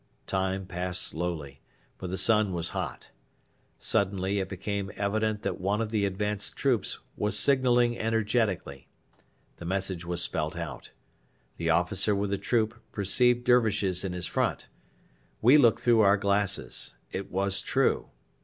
Time 0.25 0.65
passed 0.65 1.03
slowly, 1.03 1.61
for 1.99 2.07
the 2.07 2.17
sun 2.17 2.53
was 2.53 2.69
hot. 2.69 3.11
Suddenly 3.77 4.39
it 4.39 4.49
became 4.49 4.89
evident 4.95 5.43
that 5.43 5.61
one 5.61 5.79
of 5.79 5.91
the 5.91 6.05
advanced 6.07 6.55
troops 6.57 6.97
was 7.15 7.37
signalling 7.37 7.99
energetically. 7.99 8.87
The 9.57 9.65
message 9.65 10.03
was 10.03 10.19
spelt 10.23 10.55
out. 10.55 10.89
The 11.57 11.69
officer 11.69 12.15
with 12.15 12.31
the 12.31 12.39
troop 12.39 12.81
perceived 12.91 13.43
Dervishes 13.43 14.03
in 14.03 14.13
his 14.13 14.25
front. 14.25 14.69
We 15.39 15.59
looked 15.59 15.81
through 15.81 15.99
our 15.99 16.17
glasses. 16.17 16.95
It 17.11 17.29
was 17.29 17.61
true. 17.61 18.09